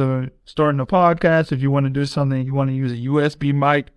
are 0.00 0.30
starting 0.46 0.80
a 0.80 0.86
podcast, 0.86 1.52
if 1.52 1.60
you 1.60 1.70
want 1.70 1.84
to 1.84 1.90
do 1.90 2.06
something, 2.06 2.46
you 2.46 2.54
want 2.54 2.70
to 2.70 2.74
use 2.74 2.92
a 2.92 2.96
USB 2.96 3.52
mic, 3.52 3.88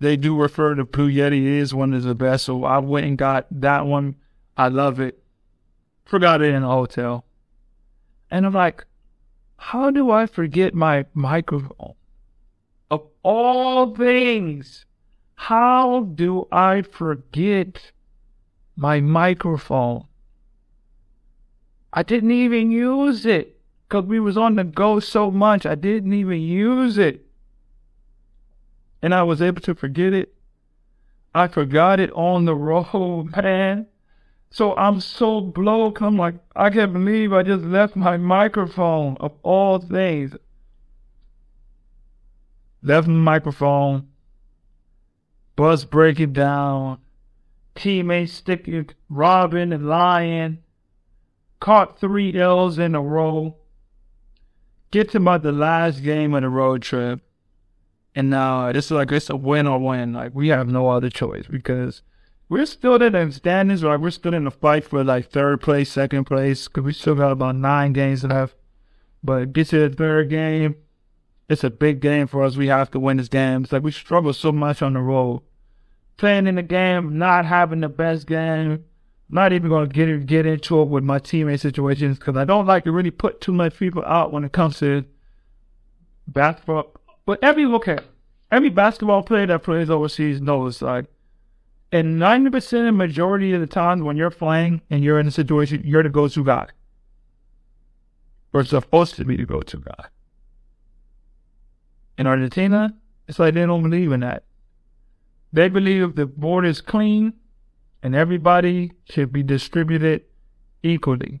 they 0.00 0.16
do 0.16 0.34
refer 0.34 0.74
to 0.74 0.86
Blue 0.86 1.12
Yeti 1.12 1.44
is 1.44 1.74
one 1.74 1.92
of 1.92 2.04
the 2.04 2.14
best. 2.14 2.46
So 2.46 2.64
I 2.64 2.78
went 2.78 3.04
and 3.04 3.18
got 3.18 3.48
that 3.50 3.84
one. 3.84 4.16
I 4.56 4.68
love 4.68 4.98
it. 4.98 5.22
Forgot 6.06 6.40
it 6.40 6.54
in 6.54 6.62
a 6.62 6.68
hotel. 6.68 7.26
And 8.30 8.46
I'm 8.46 8.54
like, 8.54 8.86
how 9.58 9.90
do 9.90 10.10
I 10.10 10.24
forget 10.24 10.72
my 10.72 11.04
microphone? 11.12 11.96
Of 12.90 13.06
all 13.22 13.94
things, 13.94 14.86
how 15.34 16.04
do 16.14 16.48
I 16.50 16.80
forget 16.80 17.92
my 18.74 19.02
microphone? 19.02 20.06
I 21.92 22.02
didn't 22.02 22.30
even 22.30 22.70
use 22.70 23.26
it 23.26 23.58
because 23.92 24.06
we 24.06 24.18
was 24.18 24.38
on 24.38 24.54
the 24.54 24.64
go 24.64 25.00
so 25.00 25.30
much. 25.30 25.66
I 25.66 25.74
didn't 25.74 26.14
even 26.14 26.40
use 26.40 26.96
it. 26.96 27.26
And 29.02 29.14
I 29.14 29.22
was 29.22 29.42
able 29.42 29.60
to 29.60 29.74
forget 29.74 30.14
it. 30.14 30.32
I 31.34 31.46
forgot 31.46 32.00
it 32.00 32.10
on 32.12 32.46
the 32.46 32.54
road, 32.54 33.36
man. 33.36 33.88
So 34.50 34.74
I'm 34.76 34.98
so 34.98 35.42
blown. 35.42 35.92
I'm 36.00 36.16
like, 36.16 36.36
I 36.56 36.70
can't 36.70 36.94
believe 36.94 37.34
I 37.34 37.42
just 37.42 37.66
left 37.66 37.94
my 37.94 38.16
microphone 38.16 39.18
of 39.20 39.32
all 39.42 39.78
things. 39.78 40.34
Left 42.82 43.06
my 43.06 43.34
microphone. 43.34 44.08
Bus 45.54 45.84
breaking 45.84 46.32
down. 46.32 46.96
Teammates 47.74 48.32
sticking, 48.32 48.88
robbing 49.10 49.70
and 49.70 49.86
lying. 49.86 50.58
Caught 51.60 52.00
three 52.00 52.40
L's 52.40 52.78
in 52.78 52.94
a 52.94 53.02
row. 53.02 53.58
Get 54.92 55.10
to 55.10 55.18
about 55.18 55.42
the 55.42 55.52
last 55.52 56.02
game 56.02 56.34
of 56.34 56.42
the 56.42 56.48
road 56.48 56.82
trip. 56.82 57.20
And 58.14 58.30
now 58.30 58.68
uh, 58.68 58.72
this 58.72 58.84
is 58.84 58.90
like, 58.92 59.10
it's 59.10 59.30
a 59.30 59.36
win 59.36 59.66
or 59.66 59.78
win. 59.78 60.12
Like, 60.12 60.34
we 60.34 60.48
have 60.48 60.68
no 60.68 60.90
other 60.90 61.08
choice 61.08 61.46
because 61.50 62.02
we're 62.50 62.66
still 62.66 63.02
in 63.02 63.14
the 63.14 63.32
standings, 63.32 63.82
like 63.82 64.00
we're 64.00 64.10
still 64.10 64.34
in 64.34 64.44
the 64.44 64.50
fight 64.50 64.84
for 64.84 65.02
like 65.02 65.30
third 65.30 65.62
place, 65.62 65.90
second 65.90 66.24
place, 66.24 66.68
because 66.68 66.84
we 66.84 66.92
still 66.92 67.14
got 67.14 67.32
about 67.32 67.56
nine 67.56 67.94
games 67.94 68.22
left. 68.22 68.54
But 69.24 69.54
get 69.54 69.68
to 69.68 69.88
the 69.88 69.96
third 69.96 70.28
game, 70.28 70.76
it's 71.48 71.64
a 71.64 71.70
big 71.70 72.00
game 72.00 72.26
for 72.26 72.42
us. 72.44 72.56
We 72.56 72.66
have 72.66 72.90
to 72.90 73.00
win 73.00 73.16
this 73.16 73.28
game. 73.28 73.64
It's 73.64 73.72
like 73.72 73.82
we 73.82 73.92
struggle 73.92 74.34
so 74.34 74.52
much 74.52 74.82
on 74.82 74.92
the 74.92 75.00
road. 75.00 75.42
Playing 76.18 76.46
in 76.46 76.56
the 76.56 76.62
game, 76.62 77.16
not 77.16 77.46
having 77.46 77.80
the 77.80 77.88
best 77.88 78.26
game, 78.26 78.84
not 79.32 79.52
even 79.52 79.70
going 79.70 79.88
to 79.88 79.92
get 79.92 80.26
get 80.26 80.46
into 80.46 80.82
it 80.82 80.88
with 80.88 81.02
my 81.02 81.18
teammate 81.18 81.60
situations 81.60 82.18
because 82.18 82.36
I 82.36 82.44
don't 82.44 82.66
like 82.66 82.84
to 82.84 82.92
really 82.92 83.10
put 83.10 83.40
too 83.40 83.52
much 83.52 83.78
people 83.78 84.04
out 84.04 84.32
when 84.32 84.44
it 84.44 84.52
comes 84.52 84.78
to 84.80 85.04
basketball. 86.28 86.94
But 87.24 87.42
every 87.42 87.64
okay, 87.64 87.98
every 88.50 88.68
basketball 88.68 89.22
player 89.22 89.46
that 89.46 89.62
plays 89.62 89.88
overseas 89.88 90.40
knows 90.40 90.82
like 90.82 91.06
and 91.92 92.18
90% 92.18 92.88
of 92.88 92.94
majority 92.94 93.52
of 93.52 93.60
the 93.60 93.66
times 93.66 94.02
when 94.02 94.16
you're 94.16 94.30
playing 94.30 94.80
and 94.88 95.04
you're 95.04 95.20
in 95.20 95.26
a 95.26 95.30
situation, 95.30 95.82
you're 95.84 96.02
the 96.02 96.08
go-to 96.08 96.42
guy. 96.42 96.66
Or 98.54 98.64
supposed 98.64 99.16
to 99.16 99.26
be 99.26 99.36
the 99.36 99.44
go-to 99.44 99.76
guy. 99.78 100.06
In 102.16 102.26
Argentina, 102.26 102.94
it's 103.28 103.38
like 103.38 103.52
they 103.52 103.66
don't 103.66 103.82
believe 103.82 104.10
in 104.10 104.20
that. 104.20 104.44
They 105.52 105.68
believe 105.68 106.14
the 106.14 106.24
board 106.24 106.64
is 106.64 106.80
clean 106.80 107.34
and 108.02 108.14
everybody 108.14 108.92
should 109.04 109.32
be 109.32 109.42
distributed 109.42 110.22
equally. 110.82 111.40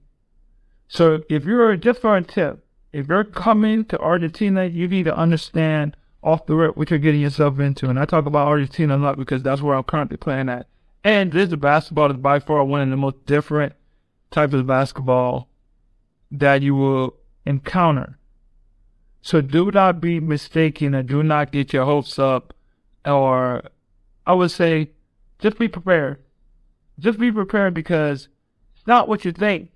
So 0.88 1.22
if 1.28 1.44
you're, 1.44 1.76
just 1.76 2.00
for 2.00 2.16
a 2.16 2.22
tip, 2.22 2.64
if 2.92 3.08
you're 3.08 3.24
coming 3.24 3.84
to 3.86 3.98
Argentina, 3.98 4.64
you 4.66 4.86
need 4.86 5.04
to 5.04 5.16
understand 5.16 5.96
off 6.22 6.46
the 6.46 6.54
rip 6.54 6.76
what 6.76 6.90
you're 6.90 6.98
getting 6.98 7.20
yourself 7.20 7.58
into. 7.58 7.88
And 7.88 7.98
I 7.98 8.04
talk 8.04 8.26
about 8.26 8.46
Argentina 8.46 8.96
a 8.96 8.98
lot 8.98 9.18
because 9.18 9.42
that's 9.42 9.62
where 9.62 9.74
I'm 9.74 9.82
currently 9.82 10.16
playing 10.16 10.48
at. 10.48 10.66
And 11.02 11.32
this 11.32 11.54
basketball 11.54 12.10
is 12.10 12.16
by 12.18 12.38
far 12.38 12.64
one 12.64 12.82
of 12.82 12.90
the 12.90 12.96
most 12.96 13.26
different 13.26 13.72
types 14.30 14.54
of 14.54 14.66
basketball 14.66 15.48
that 16.30 16.62
you 16.62 16.74
will 16.74 17.16
encounter. 17.44 18.18
So 19.20 19.40
do 19.40 19.70
not 19.70 20.00
be 20.00 20.20
mistaken 20.20 20.94
and 20.94 21.08
do 21.08 21.22
not 21.22 21.52
get 21.52 21.72
your 21.72 21.84
hopes 21.84 22.18
up 22.18 22.54
or 23.04 23.62
I 24.26 24.34
would 24.34 24.50
say 24.50 24.90
just 25.38 25.58
be 25.58 25.68
prepared. 25.68 26.22
Just 26.98 27.18
be 27.18 27.32
prepared 27.32 27.74
because 27.74 28.28
it's 28.76 28.86
not 28.86 29.08
what 29.08 29.24
you 29.24 29.32
think. 29.32 29.70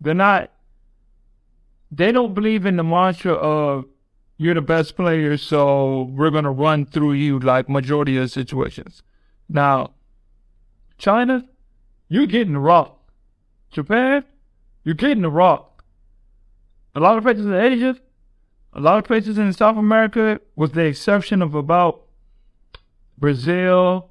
They're 0.00 0.14
not 0.14 0.50
they 1.92 2.12
don't 2.12 2.34
believe 2.34 2.66
in 2.66 2.76
the 2.76 2.84
mantra 2.84 3.32
of 3.32 3.84
you're 4.36 4.54
the 4.54 4.62
best 4.62 4.96
player, 4.96 5.36
so 5.36 6.02
we're 6.14 6.30
gonna 6.30 6.50
run 6.50 6.86
through 6.86 7.12
you 7.12 7.38
like 7.38 7.68
majority 7.68 8.16
of 8.16 8.30
situations. 8.30 9.02
Now, 9.48 9.92
China, 10.98 11.44
you're 12.08 12.26
getting 12.26 12.54
the 12.54 12.60
rock. 12.60 12.96
Japan, 13.70 14.24
you're 14.84 14.94
getting 14.94 15.22
the 15.22 15.30
rock. 15.30 15.84
A 16.94 17.00
lot 17.00 17.18
of 17.18 17.24
places 17.24 17.46
in 17.46 17.54
Asia, 17.54 17.96
a 18.72 18.80
lot 18.80 18.98
of 18.98 19.04
places 19.04 19.36
in 19.38 19.52
South 19.52 19.76
America, 19.76 20.40
with 20.56 20.72
the 20.74 20.84
exception 20.84 21.42
of 21.42 21.54
about 21.54 22.02
Brazil, 23.18 24.09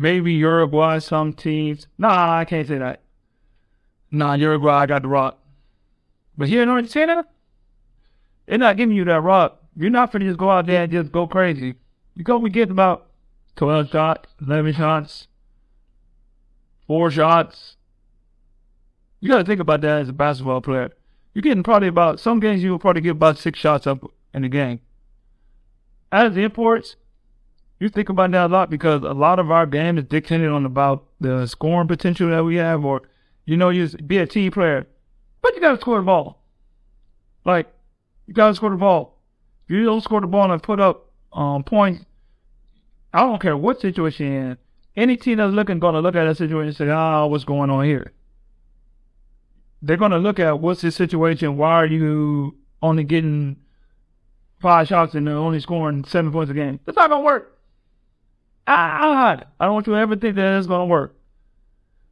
maybe 0.00 0.32
Uruguay, 0.32 0.98
some 0.98 1.34
teams. 1.34 1.86
Nah, 1.98 2.38
I 2.38 2.44
can't 2.46 2.66
say 2.66 2.78
that. 2.78 3.02
Nah, 4.10 4.34
Uruguay, 4.34 4.72
I 4.72 4.86
got 4.86 5.02
the 5.02 5.08
rock. 5.08 5.38
But 6.38 6.48
here 6.48 6.62
in 6.62 6.70
Argentina, 6.70 7.26
they're 8.46 8.58
not 8.58 8.78
giving 8.78 8.96
you 8.96 9.04
that 9.04 9.20
rock. 9.20 9.62
You're 9.76 9.90
not 9.90 10.10
gonna 10.10 10.24
just 10.24 10.38
go 10.38 10.50
out 10.50 10.66
there 10.66 10.84
and 10.84 10.90
just 10.90 11.12
go 11.12 11.26
crazy. 11.26 11.74
You're 12.14 12.24
gonna 12.24 12.42
be 12.42 12.50
getting 12.50 12.72
about 12.72 13.10
12 13.56 13.90
shots, 13.90 14.28
11 14.40 14.72
shots, 14.72 15.28
four 16.86 17.10
shots. 17.10 17.76
You 19.20 19.28
gotta 19.28 19.44
think 19.44 19.60
about 19.60 19.82
that 19.82 20.00
as 20.00 20.08
a 20.08 20.14
basketball 20.14 20.62
player. 20.62 20.90
You're 21.34 21.42
getting 21.42 21.62
probably 21.62 21.88
about, 21.88 22.18
some 22.18 22.40
games 22.40 22.62
you 22.62 22.70
will 22.70 22.78
probably 22.78 23.02
get 23.02 23.10
about 23.10 23.38
six 23.38 23.58
shots 23.58 23.86
up 23.86 24.02
in 24.32 24.42
the 24.42 24.48
game. 24.48 24.80
As 26.10 26.36
imports, 26.36 26.96
you 27.80 27.88
think 27.88 28.10
about 28.10 28.30
that 28.32 28.46
a 28.46 28.52
lot 28.52 28.68
because 28.68 29.02
a 29.02 29.14
lot 29.14 29.38
of 29.38 29.50
our 29.50 29.66
game 29.66 29.96
is 29.96 30.04
dictated 30.04 30.50
on 30.50 30.66
about 30.66 31.06
the 31.18 31.46
scoring 31.46 31.88
potential 31.88 32.28
that 32.28 32.44
we 32.44 32.56
have 32.56 32.84
or, 32.84 33.02
you 33.46 33.56
know, 33.56 33.70
you 33.70 33.88
be 33.88 34.18
a 34.18 34.26
team 34.26 34.52
player, 34.52 34.86
but 35.40 35.54
you 35.54 35.62
gotta 35.62 35.80
score 35.80 35.96
the 35.96 36.04
ball. 36.04 36.42
Like, 37.44 37.72
you 38.26 38.34
gotta 38.34 38.54
score 38.54 38.70
the 38.70 38.76
ball. 38.76 39.18
If 39.64 39.74
you 39.74 39.84
don't 39.84 40.04
score 40.04 40.20
the 40.20 40.26
ball 40.26 40.52
and 40.52 40.62
put 40.62 40.78
up 40.78 41.08
um, 41.32 41.64
points, 41.64 42.04
I 43.14 43.20
don't 43.20 43.40
care 43.40 43.56
what 43.56 43.80
situation 43.80 44.26
you're 44.26 44.42
in. 44.42 44.58
Any 44.94 45.16
team 45.16 45.38
that's 45.38 45.54
looking 45.54 45.78
gonna 45.78 46.00
look 46.00 46.16
at 46.16 46.24
that 46.24 46.36
situation 46.36 46.68
and 46.68 46.76
say, 46.76 46.90
"Ah, 46.90 47.22
oh, 47.22 47.28
what's 47.28 47.44
going 47.44 47.70
on 47.70 47.84
here?" 47.84 48.12
They're 49.80 49.96
gonna 49.96 50.18
look 50.18 50.38
at 50.38 50.60
what's 50.60 50.82
the 50.82 50.90
situation. 50.90 51.56
Why 51.56 51.72
are 51.72 51.86
you 51.86 52.56
only 52.82 53.04
getting 53.04 53.56
five 54.60 54.88
shots 54.88 55.14
and 55.14 55.26
only 55.28 55.60
scoring 55.60 56.04
seven 56.04 56.30
points 56.30 56.50
a 56.50 56.54
game? 56.54 56.80
That's 56.84 56.96
not 56.96 57.08
gonna 57.08 57.24
work. 57.24 57.56
Ah, 58.72 59.42
I 59.58 59.64
don't 59.64 59.74
want 59.74 59.88
you 59.88 59.94
to 59.94 59.98
ever 59.98 60.14
think 60.14 60.36
that 60.36 60.56
it's 60.56 60.68
gonna 60.68 60.86
work. 60.86 61.16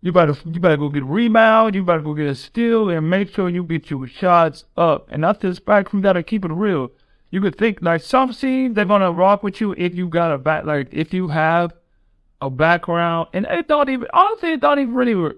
You 0.01 0.11
better 0.11 0.37
you 0.45 0.59
better 0.59 0.77
go 0.77 0.89
get 0.89 1.05
a 1.05 1.07
rebound, 1.07 1.77
you 1.77 1.85
better 1.85 2.01
go 2.01 2.15
get 2.15 2.27
a 2.27 2.35
steal 2.35 2.91
and 2.91 3.09
make 3.09 3.33
sure 3.33 3.49
you 3.49 3.63
get 3.63 3.91
your 3.91 4.09
shots 4.09 4.65
up. 4.77 5.07
And 5.11 5.23
that's 5.23 5.41
just 5.41 5.65
back 5.65 5.89
from 5.89 6.01
gotta 6.01 6.25
keep 6.25 6.45
it 6.45 6.51
real. 6.51 6.91
You 7.31 7.41
could 7.41 7.57
think 7.57 7.79
like 7.81 8.03
some 8.03 8.33
teams 8.33 8.75
they're 8.75 8.85
gonna 8.85 9.13
rock 9.13 9.45
with 9.45 9.61
you 9.61 9.73
if 9.79 9.95
you 9.95 10.09
got 10.09 10.33
a 10.33 10.39
back 10.39 10.65
like 10.65 10.89
if 10.91 11.15
you 11.15 11.29
have 11.29 11.75
a 12.41 12.51
background 12.51 13.29
and 13.33 13.47
it 13.47 13.69
don't 13.69 13.89
even 13.89 14.09
honestly 14.13 14.53
it 14.53 14.61
don't 14.61 14.81
even 14.81 14.95
really 14.95 15.35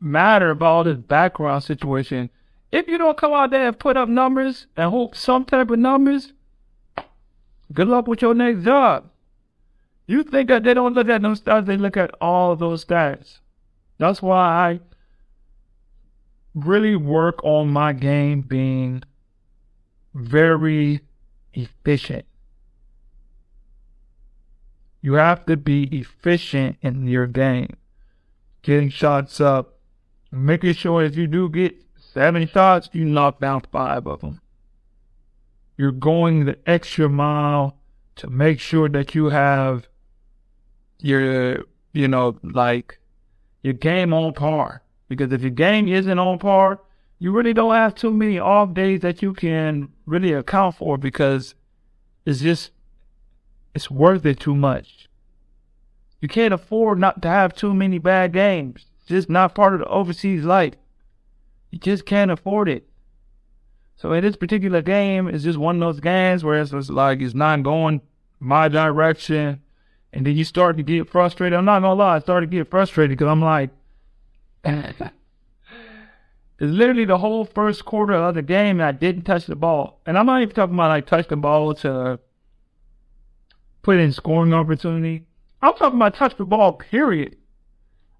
matter 0.00 0.50
about 0.50 0.66
all 0.66 0.84
this 0.84 0.98
background 0.98 1.62
situation. 1.62 2.28
If 2.72 2.88
you 2.88 2.98
don't 2.98 3.16
come 3.16 3.32
out 3.32 3.50
there 3.50 3.68
and 3.68 3.78
put 3.78 3.96
up 3.96 4.08
numbers 4.08 4.66
and 4.76 4.90
hope 4.90 5.14
some 5.14 5.44
type 5.44 5.70
of 5.70 5.78
numbers, 5.78 6.32
good 7.72 7.86
luck 7.86 8.08
with 8.08 8.22
your 8.22 8.34
next 8.34 8.64
job. 8.64 9.10
You 10.06 10.22
think 10.22 10.48
that 10.48 10.62
they 10.62 10.74
don't 10.74 10.94
look 10.94 11.08
at 11.08 11.22
those 11.22 11.40
stats, 11.40 11.66
they 11.66 11.76
look 11.76 11.96
at 11.96 12.12
all 12.20 12.54
those 12.54 12.84
stats. 12.84 13.40
That's 13.98 14.22
why 14.22 14.38
I 14.38 14.80
really 16.54 16.96
work 16.96 17.42
on 17.42 17.68
my 17.68 17.92
game 17.92 18.42
being 18.42 19.02
very 20.14 21.00
efficient. 21.54 22.24
You 25.02 25.14
have 25.14 25.44
to 25.46 25.56
be 25.56 25.84
efficient 25.84 26.78
in 26.82 27.06
your 27.06 27.26
game. 27.26 27.76
Getting 28.62 28.90
shots 28.90 29.40
up, 29.40 29.78
making 30.32 30.74
sure 30.74 31.04
if 31.04 31.16
you 31.16 31.26
do 31.26 31.48
get 31.48 31.74
seven 31.96 32.46
shots, 32.48 32.88
you 32.92 33.04
knock 33.04 33.40
down 33.40 33.62
five 33.72 34.06
of 34.06 34.20
them. 34.20 34.40
You're 35.76 35.92
going 35.92 36.44
the 36.44 36.58
extra 36.66 37.08
mile 37.08 37.76
to 38.16 38.30
make 38.30 38.58
sure 38.58 38.88
that 38.88 39.14
you 39.14 39.26
have 39.26 39.88
your, 41.00 41.64
you 41.92 42.08
know, 42.08 42.38
like 42.42 42.98
your 43.62 43.74
game 43.74 44.12
on 44.12 44.32
par. 44.32 44.82
Because 45.08 45.32
if 45.32 45.42
your 45.42 45.50
game 45.50 45.88
isn't 45.88 46.18
on 46.18 46.38
par, 46.38 46.80
you 47.18 47.32
really 47.32 47.54
don't 47.54 47.74
have 47.74 47.94
too 47.94 48.12
many 48.12 48.38
off 48.38 48.74
days 48.74 49.00
that 49.00 49.22
you 49.22 49.32
can 49.32 49.88
really 50.04 50.32
account 50.32 50.76
for 50.76 50.98
because 50.98 51.54
it's 52.24 52.40
just 52.40 52.70
it's 53.74 53.90
worth 53.90 54.26
it 54.26 54.40
too 54.40 54.54
much. 54.54 55.08
You 56.20 56.28
can't 56.28 56.54
afford 56.54 56.98
not 56.98 57.22
to 57.22 57.28
have 57.28 57.54
too 57.54 57.74
many 57.74 57.98
bad 57.98 58.32
games. 58.32 58.86
It's 58.98 59.08
just 59.08 59.30
not 59.30 59.54
part 59.54 59.74
of 59.74 59.80
the 59.80 59.86
overseas 59.86 60.44
life. 60.44 60.74
You 61.70 61.78
just 61.78 62.06
can't 62.06 62.30
afford 62.30 62.68
it. 62.68 62.88
So 63.96 64.12
in 64.12 64.22
this 64.24 64.36
particular 64.36 64.82
game, 64.82 65.28
it's 65.28 65.44
just 65.44 65.58
one 65.58 65.76
of 65.76 65.80
those 65.80 66.00
games 66.00 66.44
where 66.44 66.60
it's 66.60 66.72
like 66.90 67.20
it's 67.20 67.34
not 67.34 67.62
going 67.62 68.00
my 68.40 68.68
direction, 68.68 69.62
and 70.16 70.26
then 70.26 70.34
you 70.34 70.44
start 70.44 70.78
to 70.78 70.82
get 70.82 71.10
frustrated. 71.10 71.58
I'm 71.58 71.66
not 71.66 71.80
gonna 71.80 71.92
lie, 71.92 72.16
I 72.16 72.20
started 72.20 72.50
to 72.50 72.56
get 72.56 72.70
frustrated 72.70 73.18
because 73.18 73.30
I'm 73.30 73.42
like, 73.42 73.68
literally 76.58 77.04
the 77.04 77.18
whole 77.18 77.44
first 77.44 77.84
quarter 77.84 78.14
of 78.14 78.34
the 78.34 78.40
game, 78.40 78.80
I 78.80 78.92
didn't 78.92 79.24
touch 79.24 79.44
the 79.44 79.56
ball. 79.56 80.00
And 80.06 80.16
I'm 80.16 80.24
not 80.24 80.40
even 80.40 80.54
talking 80.54 80.74
about 80.74 80.88
like 80.88 81.06
touch 81.06 81.28
the 81.28 81.36
ball 81.36 81.74
to 81.74 82.18
put 83.82 83.98
in 83.98 84.10
scoring 84.10 84.54
opportunity. 84.54 85.26
I'm 85.60 85.74
talking 85.74 85.98
about 85.98 86.14
touch 86.14 86.38
the 86.38 86.46
ball, 86.46 86.72
period. 86.72 87.36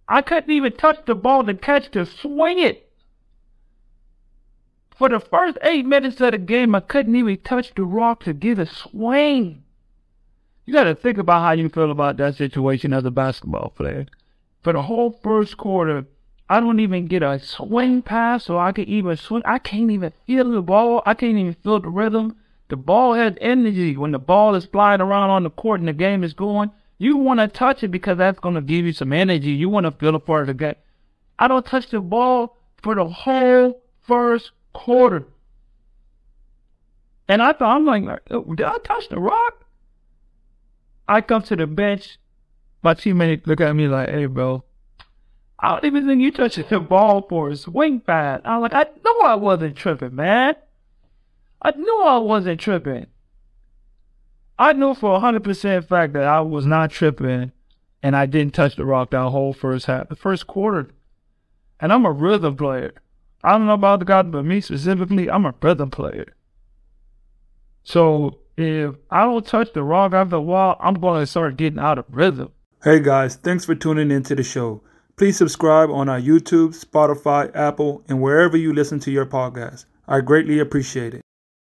I 0.06 0.20
couldn't 0.20 0.50
even 0.50 0.72
touch 0.72 0.98
the 1.06 1.14
ball 1.14 1.44
to 1.44 1.54
catch 1.54 1.90
to 1.92 2.04
swing 2.04 2.58
it. 2.58 2.92
For 4.94 5.08
the 5.08 5.18
first 5.18 5.56
eight 5.62 5.86
minutes 5.86 6.20
of 6.20 6.32
the 6.32 6.38
game, 6.38 6.74
I 6.74 6.80
couldn't 6.80 7.16
even 7.16 7.38
touch 7.38 7.74
the 7.74 7.84
rock 7.84 8.24
to 8.24 8.34
get 8.34 8.58
a 8.58 8.66
swing. 8.66 9.62
You 10.66 10.72
got 10.72 10.84
to 10.84 10.96
think 10.96 11.16
about 11.16 11.42
how 11.42 11.52
you 11.52 11.68
feel 11.68 11.92
about 11.92 12.16
that 12.16 12.34
situation 12.34 12.92
as 12.92 13.04
a 13.04 13.10
basketball 13.10 13.70
player. 13.70 14.06
For 14.62 14.72
the 14.72 14.82
whole 14.82 15.12
first 15.22 15.56
quarter, 15.56 16.06
I 16.48 16.58
don't 16.58 16.80
even 16.80 17.06
get 17.06 17.22
a 17.22 17.38
swing 17.38 18.02
pass 18.02 18.44
so 18.44 18.58
I 18.58 18.72
can 18.72 18.84
even 18.84 19.16
swing. 19.16 19.42
I 19.44 19.60
can't 19.60 19.92
even 19.92 20.12
feel 20.26 20.50
the 20.50 20.62
ball. 20.62 21.02
I 21.06 21.14
can't 21.14 21.38
even 21.38 21.54
feel 21.54 21.78
the 21.78 21.88
rhythm. 21.88 22.36
The 22.68 22.76
ball 22.76 23.14
has 23.14 23.34
energy 23.40 23.96
when 23.96 24.10
the 24.10 24.18
ball 24.18 24.56
is 24.56 24.66
flying 24.66 25.00
around 25.00 25.30
on 25.30 25.44
the 25.44 25.50
court 25.50 25.78
and 25.78 25.88
the 25.88 25.92
game 25.92 26.24
is 26.24 26.34
going. 26.34 26.72
You 26.98 27.16
want 27.16 27.38
to 27.38 27.46
touch 27.46 27.84
it 27.84 27.88
because 27.88 28.18
that's 28.18 28.40
going 28.40 28.56
to 28.56 28.60
give 28.60 28.86
you 28.86 28.92
some 28.92 29.12
energy. 29.12 29.50
You 29.50 29.68
want 29.68 29.86
to 29.86 29.92
feel 29.92 30.16
a 30.16 30.20
part 30.20 30.42
of 30.42 30.46
the 30.48 30.54
game. 30.54 30.74
I 31.38 31.46
don't 31.46 31.64
touch 31.64 31.90
the 31.90 32.00
ball 32.00 32.56
for 32.82 32.96
the 32.96 33.06
whole 33.06 33.82
first 34.02 34.50
quarter. 34.72 35.26
And 37.28 37.40
I 37.40 37.52
thought, 37.52 37.76
I'm 37.76 37.84
like, 37.84 38.20
oh, 38.30 38.42
did 38.54 38.66
I 38.66 38.78
touch 38.78 39.08
the 39.10 39.20
rock? 39.20 39.55
I 41.08 41.20
come 41.20 41.42
to 41.42 41.56
the 41.56 41.66
bench. 41.66 42.18
My 42.82 42.94
teammate 42.94 43.46
look 43.46 43.60
at 43.60 43.74
me 43.74 43.88
like, 43.88 44.08
hey, 44.08 44.26
bro, 44.26 44.64
I 45.58 45.70
don't 45.70 45.84
even 45.84 46.06
think 46.06 46.20
you 46.20 46.30
touched 46.30 46.68
the 46.68 46.80
ball 46.80 47.26
for 47.28 47.50
a 47.50 47.56
swing 47.56 48.00
pad. 48.00 48.42
I'm 48.44 48.60
like, 48.60 48.74
I 48.74 48.86
know 49.04 49.20
I 49.20 49.34
wasn't 49.34 49.76
tripping, 49.76 50.14
man. 50.14 50.54
I 51.62 51.70
knew 51.70 52.02
I 52.02 52.18
wasn't 52.18 52.60
tripping. 52.60 53.06
I 54.58 54.72
knew 54.72 54.94
for 54.94 55.16
a 55.16 55.20
hundred 55.20 55.44
percent 55.44 55.88
fact 55.88 56.12
that 56.14 56.24
I 56.24 56.40
was 56.40 56.66
not 56.66 56.90
tripping 56.90 57.52
and 58.02 58.16
I 58.16 58.26
didn't 58.26 58.54
touch 58.54 58.76
the 58.76 58.84
rock 58.84 59.10
that 59.10 59.30
whole 59.30 59.52
first 59.52 59.86
half, 59.86 60.08
the 60.08 60.16
first 60.16 60.46
quarter. 60.46 60.90
And 61.80 61.92
I'm 61.92 62.06
a 62.06 62.12
rhythm 62.12 62.56
player. 62.56 62.94
I 63.42 63.52
don't 63.52 63.66
know 63.66 63.74
about 63.74 63.98
the 63.98 64.04
guy, 64.04 64.22
but 64.22 64.44
me 64.44 64.60
specifically, 64.60 65.30
I'm 65.30 65.46
a 65.46 65.54
rhythm 65.60 65.90
player. 65.90 66.34
So 67.86 68.38
if 68.56 68.96
I 69.12 69.22
don't 69.22 69.46
touch 69.46 69.72
the 69.72 69.84
rock 69.84 70.12
after 70.12 70.36
a 70.36 70.40
while, 70.40 70.76
I'm 70.80 70.94
going 70.94 71.20
to 71.20 71.26
start 71.26 71.56
getting 71.56 71.78
out 71.78 71.98
of 71.98 72.04
rhythm. 72.10 72.50
Hey 72.82 72.98
guys, 72.98 73.36
thanks 73.36 73.64
for 73.64 73.76
tuning 73.76 74.10
into 74.10 74.34
the 74.34 74.42
show. 74.42 74.82
Please 75.16 75.36
subscribe 75.36 75.88
on 75.90 76.08
our 76.08 76.20
YouTube, 76.20 76.74
Spotify, 76.74 77.48
Apple, 77.54 78.02
and 78.08 78.20
wherever 78.20 78.56
you 78.56 78.72
listen 78.72 78.98
to 79.00 79.12
your 79.12 79.24
podcast. 79.24 79.84
I 80.08 80.20
greatly 80.20 80.58
appreciate 80.58 81.14
it. 81.14 81.22